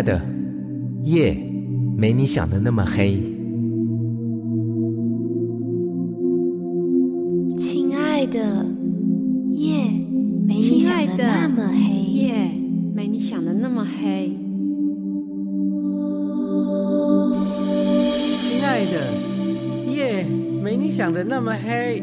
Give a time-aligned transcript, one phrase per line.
[0.00, 0.18] 爱的，
[1.02, 1.36] 夜
[1.94, 3.20] 没你想的那么黑。
[7.58, 8.64] 亲爱的，
[9.52, 9.90] 夜
[10.46, 12.00] 没你想的那么黑。
[12.14, 12.50] 夜
[12.94, 14.32] 没你想的那么黑。
[18.38, 20.24] 亲爱的，夜
[20.64, 22.02] 没你想的那么黑。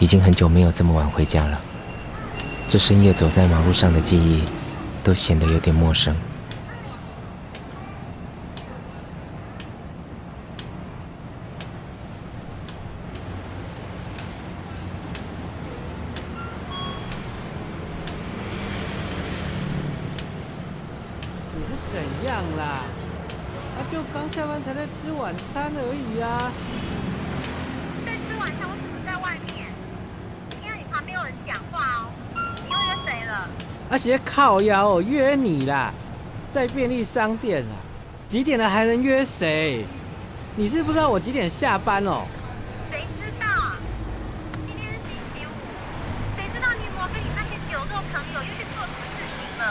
[0.00, 1.60] 已经很久没有这么晚回家了，
[2.66, 4.42] 这深夜走在马路上的记忆，
[5.04, 6.16] 都显得有点陌生。
[21.54, 22.84] 你是怎样啦？
[23.76, 26.50] 啊，就刚下班才在吃晚餐而已啊。
[33.90, 33.96] 了？
[33.96, 35.92] 啊，斜靠腰哦，约你啦，
[36.52, 37.74] 在便利商店啊，
[38.28, 39.84] 几点了还能约谁？
[40.54, 42.24] 你是不知道我几点下班哦？
[42.88, 43.76] 谁知道啊？
[44.64, 45.50] 今天是星期五，
[46.36, 49.64] 谁知道你有没有跟你那些酒肉朋友又去做什么事情了？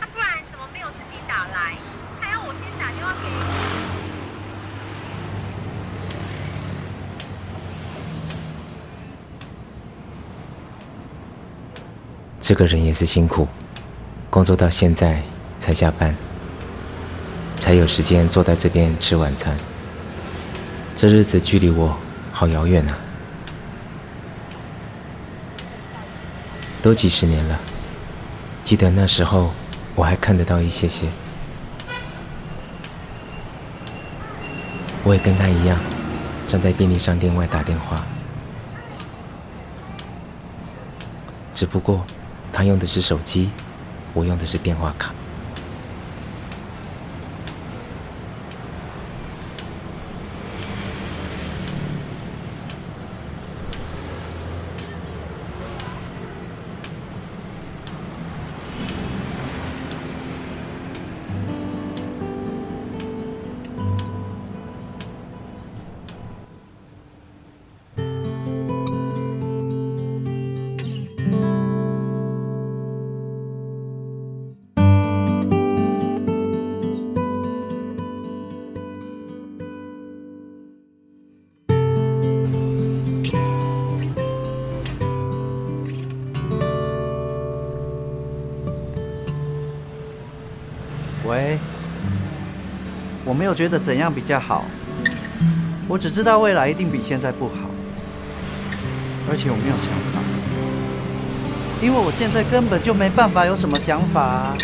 [0.00, 1.78] 啊，不然怎么没有自己打来，
[2.20, 3.69] 还要我先打电话给你？
[12.50, 13.46] 这个人也是辛苦，
[14.28, 15.22] 工作到现在
[15.60, 16.12] 才下班，
[17.60, 19.56] 才有时间坐在这边吃晚餐。
[20.96, 21.96] 这日子距离我
[22.32, 22.98] 好遥远啊！
[26.82, 27.56] 都几十年了，
[28.64, 29.52] 记得那时候
[29.94, 31.06] 我还看得到一些些。
[35.04, 35.78] 我也跟他一样，
[36.48, 38.04] 站在便利商店外打电话，
[41.54, 42.04] 只不过
[42.52, 43.50] 他用的是手机，
[44.12, 45.12] 我用的是电话卡。
[93.30, 94.64] 我没有觉得怎样比较好，
[95.86, 97.54] 我只知道未来一定比现在不好，
[99.30, 100.18] 而且我没有想法，
[101.80, 104.56] 因为我现在根本就没办法有什么想法。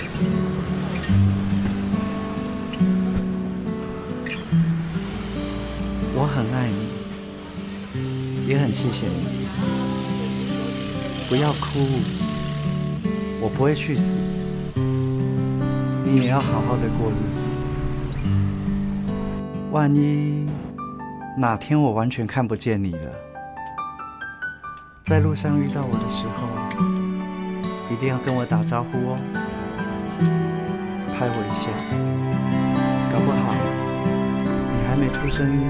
[6.16, 6.68] 我很爱
[7.94, 9.46] 你，也很谢谢你。
[11.28, 11.86] 不要哭，
[13.40, 14.16] 我不会去死。
[16.04, 17.44] 你也要好好的过日子。
[19.76, 20.46] 万一
[21.36, 23.12] 哪天我完全看不见你了，
[25.02, 26.48] 在路上遇到我的时候，
[27.92, 29.18] 一定要跟我打招呼哦，
[31.12, 31.68] 拍我一下，
[33.12, 33.52] 搞不好
[34.72, 35.60] 你还没出声音，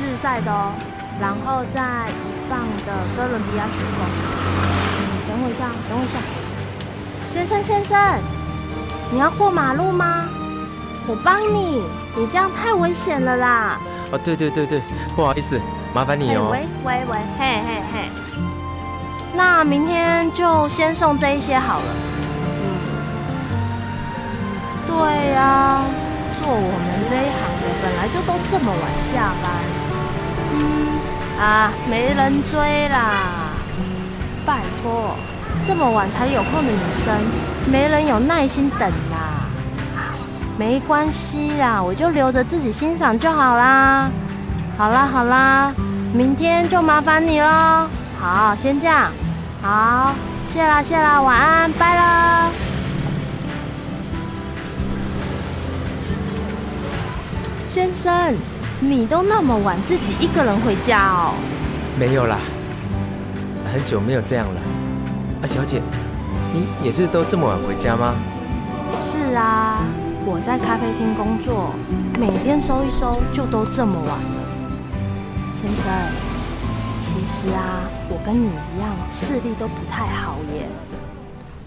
[0.00, 0.72] 日晒的哦，
[1.20, 3.96] 然后再一磅的哥伦比亚雪松。
[5.28, 6.18] 等我一下，等我一下，
[7.32, 8.20] 先生先生，
[9.10, 10.28] 你要过马路吗？
[11.06, 11.82] 我帮你，
[12.16, 13.80] 你这样太危险了啦！
[14.12, 14.82] 哦，对对对对，
[15.16, 15.60] 不好意思，
[15.92, 16.48] 麻烦你哎哦。
[16.52, 18.10] 喂喂喂，嘿嘿嘿。
[19.34, 21.84] 那明天就先送这一些好了。
[22.46, 22.78] 嗯，
[24.86, 25.82] 对呀、
[26.38, 27.51] 做我们这一行的
[27.82, 28.82] 本来就都这么晚
[29.12, 29.50] 下班。
[31.44, 33.50] 啊，没人追啦。
[34.46, 35.16] 拜托，
[35.66, 37.12] 这么晚才有空的女生，
[37.66, 39.42] 没人有耐心等啦。
[40.56, 44.10] 没关系啦，我就留着自己欣赏就好啦。
[44.78, 45.72] 好啦好啦，
[46.12, 47.88] 明天就麻烦你喽。
[48.20, 49.10] 好，先这样。
[49.60, 50.12] 好，
[50.48, 52.71] 谢啦谢啦，晚安，拜了。
[57.72, 58.36] 先生，
[58.80, 61.32] 你都那么晚自己一个人回家哦？
[61.98, 62.36] 没有啦，
[63.72, 64.60] 很久没有这样了。
[65.40, 65.80] 啊，小姐，
[66.52, 68.14] 你也是都这么晚回家吗？
[69.00, 69.78] 是啊，
[70.26, 71.70] 我在咖啡厅工作，
[72.20, 74.40] 每天收一收就都这么晚了。
[75.56, 75.90] 先生，
[77.00, 77.80] 其实啊，
[78.10, 80.68] 我跟你一样，视力都不太好耶，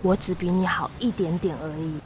[0.04, 2.00] 我只比你好一点点而已。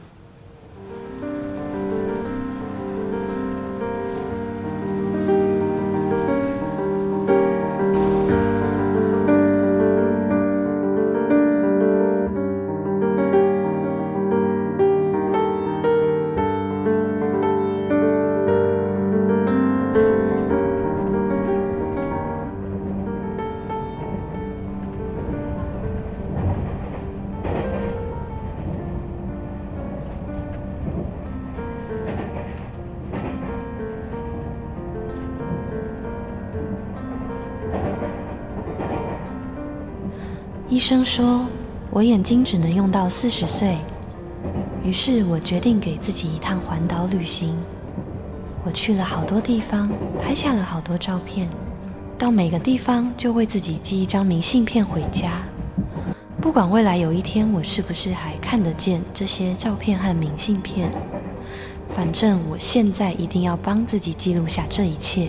[40.79, 41.45] 医生说
[41.91, 43.77] 我眼睛只能用到四十岁，
[44.81, 47.53] 于是我决定给自己一趟环岛旅行。
[48.63, 49.89] 我去了好多地方，
[50.23, 51.49] 拍下了好多照片，
[52.17, 55.43] 到每个地方就为自己寄一张明信片回家。
[56.39, 60.89] 不管未来有一天我是不是还看得见这些照片和明信片，
[61.93, 65.27] 反正我现在一定要帮自己记录下这一切。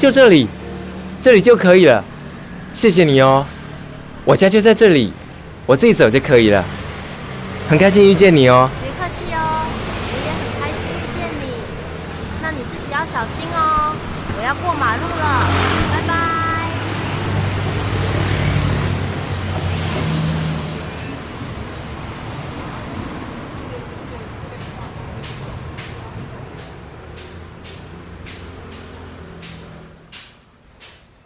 [0.00, 0.48] 就这里，
[1.20, 2.02] 这里就可以了。
[2.72, 3.44] 谢谢你哦，
[4.24, 5.12] 我家就在这里，
[5.66, 6.64] 我自己走就可以了。
[7.68, 8.70] 很开心遇见你哦。
[8.80, 9.68] 别客气哦，
[10.08, 11.52] 我也很开心遇见你。
[12.40, 13.94] 那你自己要小心哦，
[14.38, 15.46] 我要过马路了，
[15.92, 16.30] 拜拜。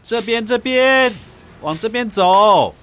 [0.04, 1.10] 这边这边，
[1.62, 2.74] 往这边走。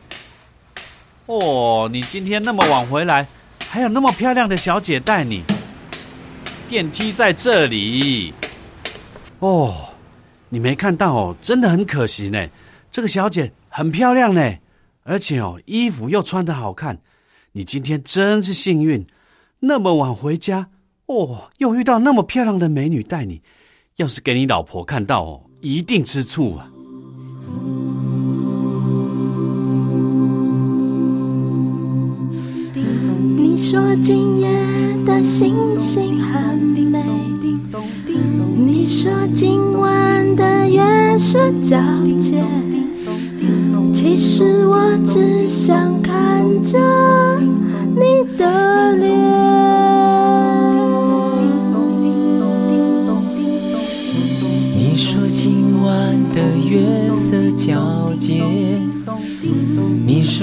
[1.28, 3.28] 哦，你今天那么晚回来，
[3.70, 5.44] 还有那么漂亮的小姐带你。
[6.68, 8.34] 电梯在这里。
[9.38, 9.94] 哦，
[10.50, 12.48] 你没看到哦，真的很可惜呢。
[12.90, 14.56] 这个小姐很漂亮呢，
[15.04, 16.98] 而且哦，衣服又穿得好看。
[17.52, 19.06] 你今天真是幸运，
[19.60, 20.70] 那么晚回家，
[21.06, 23.44] 哦，又遇到那么漂亮的美女带你。
[23.98, 26.71] 要是给你老婆看到哦，一定吃醋啊！
[33.38, 34.50] 你说今夜
[35.06, 37.04] 的星星很美，
[38.56, 40.82] 你说今晚的月
[41.18, 42.44] 色皎洁，
[43.94, 46.78] 其实我只想看着
[47.96, 48.61] 你的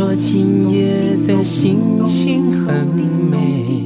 [0.08, 0.88] 说今夜
[1.26, 3.84] 的星星很美，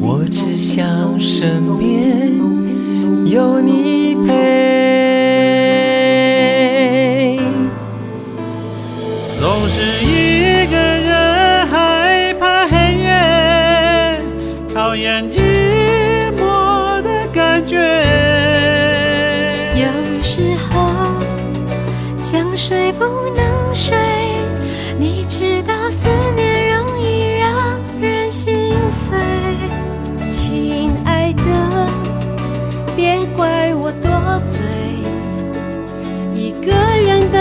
[0.00, 0.84] 我只想
[1.20, 2.32] 身边
[3.24, 4.32] 有你陪。
[9.38, 14.20] 总是一个人害怕黑夜，
[14.74, 15.30] 讨厌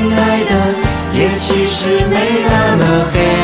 [0.00, 2.14] 亲爱的，夜其实没
[2.44, 3.37] 那么黑。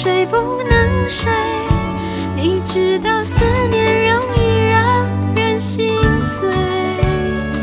[0.00, 1.28] 睡不能睡，
[2.36, 6.48] 你知道思念容易让人心碎。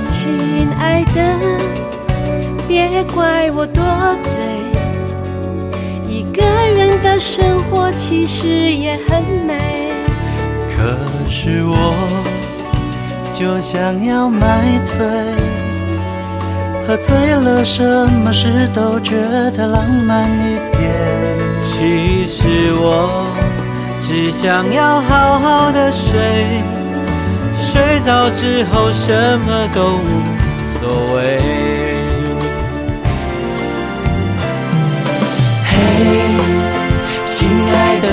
[0.09, 1.21] 亲爱的，
[2.67, 3.81] 别怪我多
[4.21, 4.43] 嘴，
[6.05, 9.93] 一个人的生活其实也很美。
[10.75, 10.93] 可
[11.29, 11.95] 是我
[13.31, 15.07] 就想要买醉，
[16.85, 17.81] 喝醉了什
[18.25, 19.15] 么事都觉
[19.55, 21.14] 得浪漫一点。
[21.87, 23.27] 其实我
[24.01, 26.59] 只想要好好的睡，
[27.55, 30.03] 睡着之后什么都无
[30.79, 31.37] 所谓。
[35.69, 35.75] 嘿，
[37.27, 38.07] 亲爱的，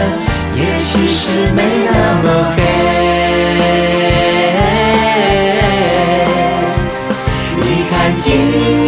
[0.55, 1.91] 夜其实没那
[2.23, 2.61] 么黑。
[7.57, 8.29] 你看今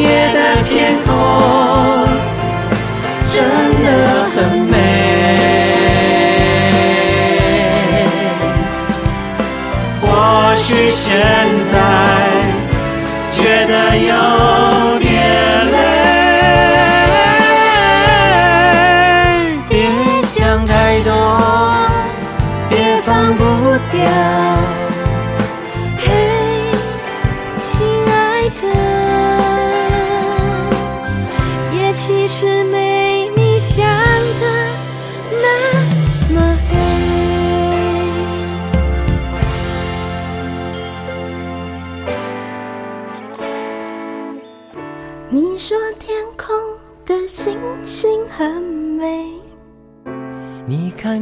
[0.02, 1.08] 夜的天空，
[11.14, 11.22] 现
[11.68, 11.78] 在
[13.30, 14.43] 觉得有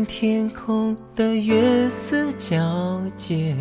[0.06, 3.54] 天空的月色皎洁，